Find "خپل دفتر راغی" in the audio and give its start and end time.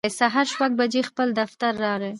1.09-2.09